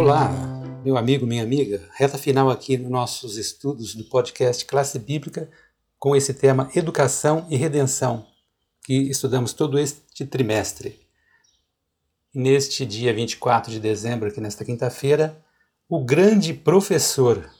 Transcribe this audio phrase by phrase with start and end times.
[0.00, 0.30] Olá,
[0.82, 1.86] meu amigo, minha amiga.
[1.92, 5.50] Reta final aqui nos nossos estudos do podcast Classe Bíblica
[5.98, 8.26] com esse tema Educação e Redenção,
[8.82, 10.98] que estudamos todo este trimestre.
[12.34, 15.38] Neste dia 24 de dezembro, aqui nesta quinta-feira,
[15.86, 17.50] o grande professor.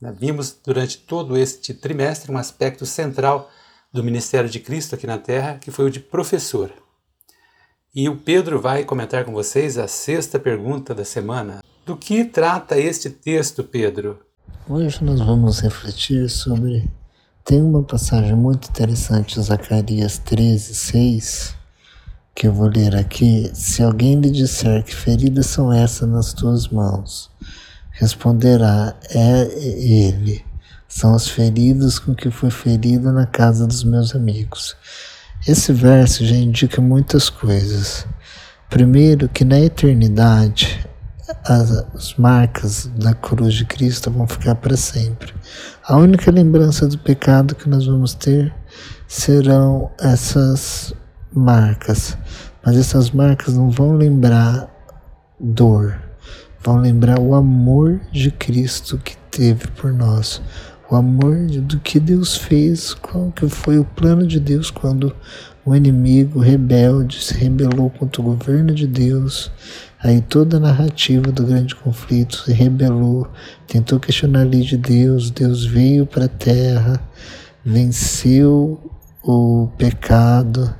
[0.00, 0.10] Né?
[0.18, 3.50] Vimos durante todo este trimestre um aspecto central
[3.92, 6.72] do ministério de Cristo aqui na Terra, que foi o de professor.
[7.94, 11.60] E o Pedro vai comentar com vocês a sexta pergunta da semana.
[11.84, 14.20] Do que trata este texto, Pedro?
[14.68, 16.88] Hoje nós vamos refletir sobre.
[17.42, 21.56] Tem uma passagem muito interessante, Zacarias 13, 6,
[22.34, 23.50] que eu vou ler aqui.
[23.54, 27.30] Se alguém lhe disser que feridas são essas nas tuas mãos,
[27.92, 30.44] responderá: É ele.
[30.86, 34.76] São as feridas com que fui ferido na casa dos meus amigos.
[35.48, 38.06] Esse verso já indica muitas coisas.
[38.68, 40.89] Primeiro, que na eternidade
[41.44, 45.32] as, as, marcas da cruz de Cristo vão ficar para sempre.
[45.86, 48.52] A única lembrança do pecado que nós vamos ter
[49.06, 50.94] serão essas
[51.32, 52.16] marcas,
[52.64, 54.68] mas essas marcas não vão lembrar
[55.38, 56.00] dor,
[56.62, 60.42] vão lembrar o amor de Cristo que teve por nós,
[60.90, 65.14] o amor do que Deus fez, qual que foi o plano de Deus quando
[65.64, 69.50] o inimigo rebelde se rebelou contra o governo de Deus.
[70.02, 73.28] Aí toda a narrativa do grande conflito se rebelou,
[73.66, 77.00] tentou questionar a lei de Deus, Deus veio para a terra,
[77.64, 78.80] venceu
[79.22, 80.74] o pecado,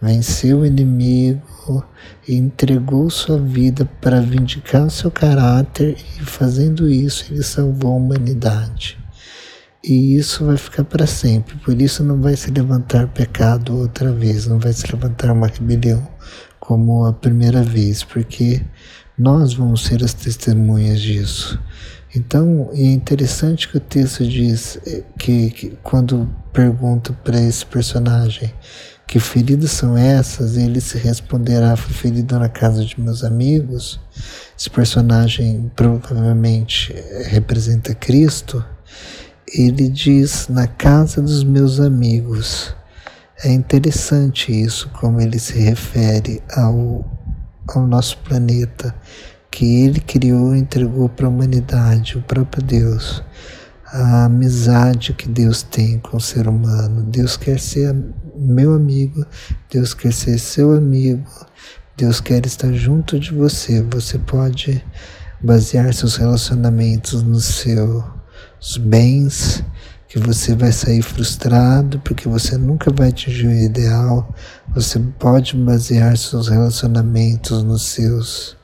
[0.00, 1.82] venceu o inimigo
[2.28, 7.96] e entregou sua vida para vindicar o seu caráter e fazendo isso ele salvou a
[7.96, 9.05] humanidade
[9.86, 11.54] e isso vai ficar para sempre.
[11.58, 16.06] Por isso não vai se levantar pecado outra vez, não vai se levantar uma rebelião
[16.58, 18.60] como a primeira vez, porque
[19.16, 21.60] nós vamos ser as testemunhas disso.
[22.14, 28.52] Então, é interessante que o texto diz eh, que, que quando pergunta para esse personagem
[29.06, 34.00] que feridas são essas, ele se responderá: Fui ferido na casa de meus amigos.
[34.58, 38.64] Esse personagem provavelmente eh, representa Cristo
[39.52, 42.74] ele diz na casa dos meus amigos.
[43.44, 47.04] É interessante isso, como ele se refere ao,
[47.68, 48.94] ao nosso planeta,
[49.50, 53.22] que ele criou e entregou para a humanidade, o próprio Deus.
[53.86, 57.04] A amizade que Deus tem com o ser humano.
[57.04, 57.94] Deus quer ser
[58.34, 59.24] meu amigo,
[59.70, 61.24] Deus quer ser seu amigo,
[61.96, 63.80] Deus quer estar junto de você.
[63.82, 64.84] Você pode
[65.40, 68.15] basear seus relacionamentos no seu
[68.66, 69.62] os bens,
[70.08, 74.34] que você vai sair frustrado porque você nunca vai atingir o ideal.
[74.74, 78.56] Você pode basear seus relacionamentos nos seus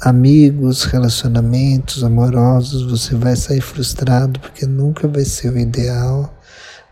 [0.00, 6.34] amigos, relacionamentos amorosos, você vai sair frustrado porque nunca vai ser o ideal.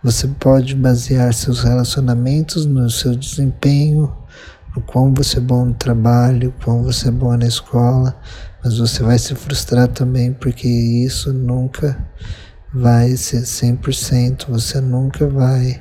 [0.03, 4.15] Você pode basear seus relacionamentos no seu desempenho,
[4.75, 8.15] no quão você é bom no trabalho, quão você é bom na escola,
[8.63, 11.99] mas você vai se frustrar também porque isso nunca
[12.73, 15.81] vai ser 100%, você nunca vai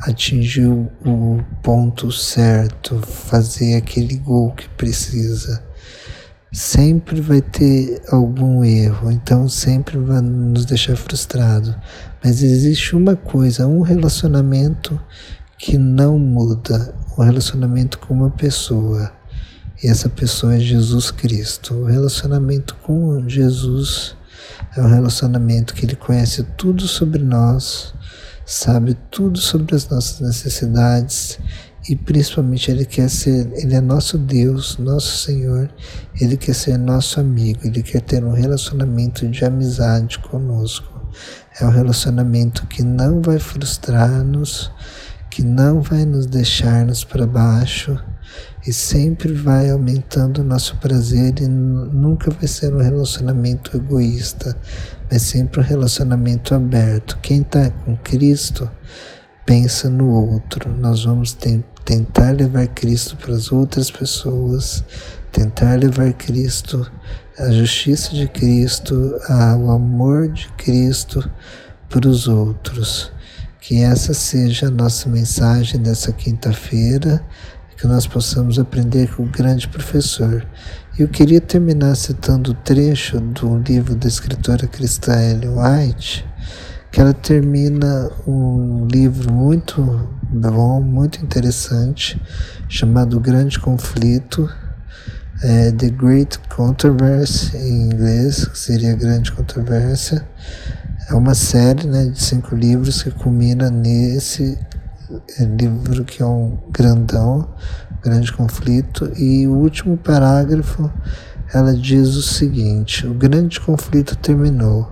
[0.00, 5.62] atingir o ponto certo, fazer aquele gol que precisa.
[6.52, 11.74] Sempre vai ter algum erro, então sempre vai nos deixar frustrado.
[12.22, 15.00] Mas existe uma coisa, um relacionamento
[15.58, 19.10] que não muda, um relacionamento com uma pessoa
[19.82, 21.74] e essa pessoa é Jesus Cristo.
[21.74, 24.14] O relacionamento com Jesus
[24.76, 27.92] é um relacionamento que ele conhece tudo sobre nós,
[28.46, 31.38] sabe tudo sobre as nossas necessidades
[31.88, 35.68] e principalmente ele quer ser, ele é nosso Deus, nosso Senhor,
[36.20, 40.92] ele quer ser nosso amigo, ele quer ter um relacionamento de amizade conosco.
[41.60, 44.70] É um relacionamento que não vai frustrar-nos,
[45.28, 47.98] que não vai nos deixar-nos para baixo,
[48.66, 54.56] e sempre vai aumentando o nosso prazer e nunca vai ser um relacionamento egoísta,
[55.10, 57.18] mas sempre um relacionamento aberto.
[57.20, 58.70] Quem está com Cristo
[59.44, 60.70] pensa no outro.
[60.78, 61.36] Nós vamos
[61.84, 64.84] tentar levar Cristo para as outras pessoas,
[65.32, 66.90] tentar levar Cristo,
[67.38, 69.16] a justiça de Cristo,
[69.58, 71.28] o amor de Cristo
[71.88, 73.10] para os outros.
[73.60, 77.24] Que essa seja a nossa mensagem dessa quinta-feira
[77.82, 80.46] que nós possamos aprender com o grande professor.
[80.96, 86.24] Eu queria terminar citando o trecho do livro da escritora cristã Ellen White,
[86.92, 92.22] que ela termina um livro muito bom, muito interessante,
[92.68, 94.48] chamado O Grande Conflito.
[95.42, 100.24] é The Great Controversy, em inglês, que seria Grande Controvérsia.
[101.10, 104.56] É uma série né, de cinco livros que culmina nesse
[105.56, 107.48] livro que é um grandão,
[108.02, 110.90] grande conflito, e o último parágrafo
[111.52, 114.90] ela diz o seguinte: o grande conflito terminou.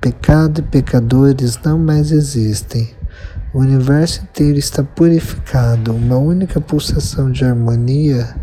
[0.00, 2.88] Pecado e pecadores não mais existem.
[3.52, 5.92] O universo inteiro está purificado.
[5.92, 8.34] Uma única pulsação de harmonia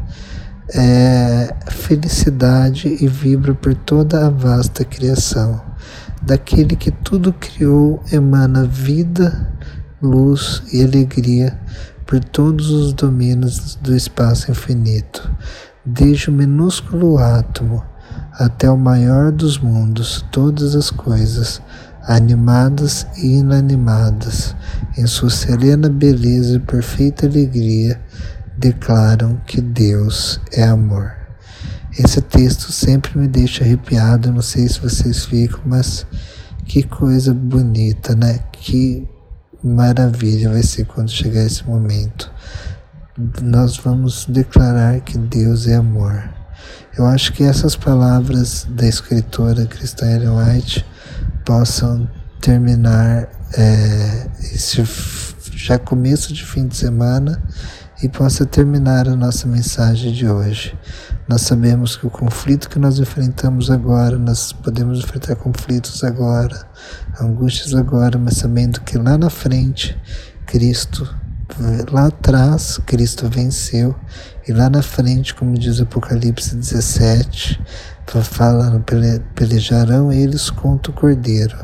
[0.74, 5.62] é felicidade e vibra por toda a vasta criação.
[6.22, 9.55] Daquele que tudo criou emana vida,
[10.06, 11.60] luz e alegria
[12.06, 15.30] por todos os domínios do espaço infinito,
[15.84, 17.84] desde o minúsculo átomo
[18.34, 21.62] até o maior dos mundos, todas as coisas,
[22.04, 24.56] animadas e inanimadas,
[24.98, 28.00] em sua serena beleza e perfeita alegria,
[28.58, 31.12] declaram que Deus é amor.
[31.98, 36.06] Esse texto sempre me deixa arrepiado, não sei se vocês ficam, mas
[36.66, 38.40] que coisa bonita, né?
[38.52, 39.08] Que
[39.66, 42.32] maravilha vai ser quando chegar esse momento.
[43.42, 46.30] Nós vamos declarar que Deus é amor.
[46.98, 50.86] Eu acho que essas palavras da escritora Cristã Ellen White
[51.44, 52.10] possam
[52.40, 53.28] terminar
[53.58, 54.84] é, esse
[55.56, 57.42] já começo de fim de semana
[58.06, 60.78] e possa terminar a nossa mensagem de hoje.
[61.28, 66.68] Nós sabemos que o conflito que nós enfrentamos agora, nós podemos enfrentar conflitos agora,
[67.20, 69.98] angústias agora, mas sabendo que lá na frente,
[70.46, 71.12] Cristo,
[71.92, 73.96] lá atrás, Cristo venceu,
[74.48, 77.60] e lá na frente, como diz Apocalipse 17,
[78.22, 78.86] fala,
[79.34, 81.58] pelejarão eles contra o Cordeiro,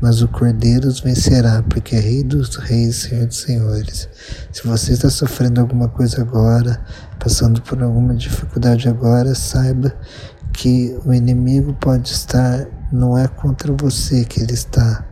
[0.00, 4.08] mas o Cordeiro os vencerá, porque é Rei dos Reis, Senhor dos Senhores.
[4.50, 6.80] Se você está sofrendo alguma coisa agora,
[7.18, 9.94] passando por alguma dificuldade agora, saiba
[10.52, 15.04] que o inimigo pode estar, não é contra você que ele está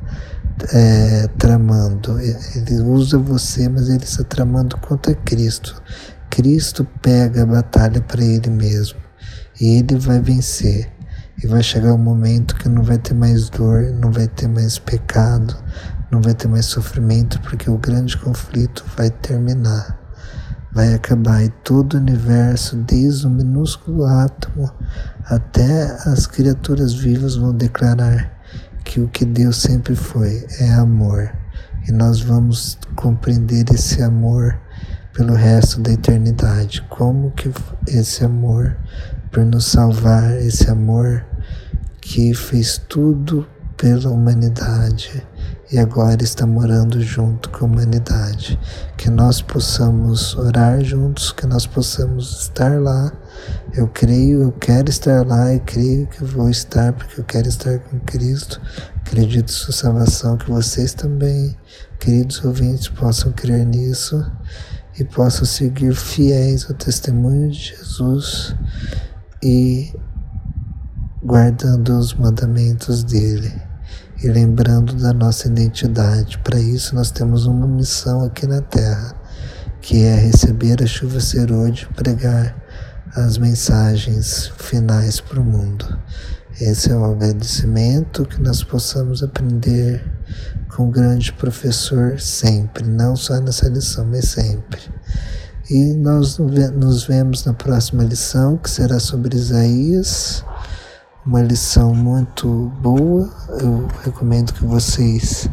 [0.73, 5.81] é, tramando, ele usa você, mas ele está tramando contra Cristo.
[6.31, 8.99] Cristo pega a batalha para ele mesmo
[9.61, 10.98] e ele vai vencer.
[11.43, 14.79] E vai chegar um momento que não vai ter mais dor, não vai ter mais
[14.79, 15.57] pecado,
[16.11, 19.99] não vai ter mais sofrimento, porque o grande conflito vai terminar,
[20.73, 24.69] vai acabar e todo o universo, desde o minúsculo átomo
[25.27, 28.33] até as criaturas vivas vão declarar
[28.85, 31.31] que o que Deus sempre foi é amor.
[31.87, 34.59] E nós vamos compreender esse amor
[35.13, 36.83] pelo resto da eternidade.
[36.89, 37.51] Como que
[37.87, 38.77] esse amor
[39.39, 41.25] por nos salvar, esse amor
[42.01, 43.47] que fez tudo
[43.77, 45.25] pela humanidade
[45.71, 48.59] e agora está morando junto com a humanidade.
[48.97, 53.13] Que nós possamos orar juntos, que nós possamos estar lá.
[53.73, 57.79] Eu creio, eu quero estar lá e creio que vou estar porque eu quero estar
[57.79, 58.61] com Cristo.
[59.07, 61.57] Acredito em sua salvação, que vocês também,
[62.01, 64.21] queridos ouvintes, possam crer nisso
[64.99, 68.57] e possam seguir fiéis ao testemunho de Jesus
[69.43, 69.93] e
[71.23, 73.53] guardando os mandamentos dele
[74.23, 76.39] e lembrando da nossa identidade.
[76.39, 79.15] Para isso, nós temos uma missão aqui na Terra,
[79.81, 82.57] que é receber a chuva serôdia e pregar
[83.15, 85.99] as mensagens finais para o mundo.
[86.61, 90.05] Esse é o agradecimento que nós possamos aprender
[90.75, 94.81] com o grande professor sempre, não só nessa lição, mas sempre.
[95.71, 100.43] E nós nos vemos na próxima lição, que será sobre Isaías,
[101.27, 103.31] uma lição muito boa.
[103.61, 105.47] Eu recomendo que vocês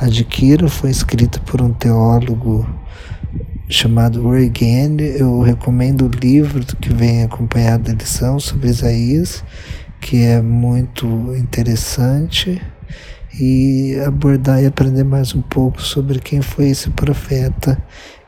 [0.00, 0.68] adquiram.
[0.68, 2.64] Foi escrita por um teólogo
[3.68, 5.02] chamado Reagan.
[5.02, 9.42] Eu recomendo o livro que vem acompanhado da lição sobre Isaías,
[10.00, 12.62] que é muito interessante
[13.38, 17.76] e abordar e aprender mais um pouco sobre quem foi esse profeta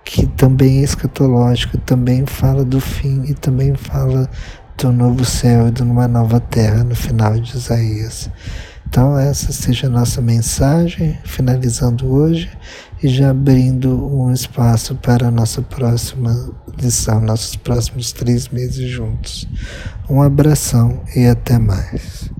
[0.04, 4.28] que também é escatológico, também fala do fim e também fala
[4.78, 8.30] do novo céu e de uma nova terra no final de Isaías.
[8.88, 12.50] Então, essa seja a nossa mensagem, finalizando hoje
[13.02, 16.50] e já abrindo um espaço para a nossa próxima
[16.80, 19.46] lição, nossos próximos três meses juntos.
[20.08, 22.30] Um abração e até mais.